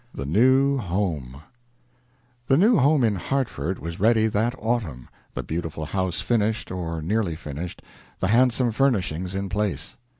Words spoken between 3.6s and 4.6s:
was ready that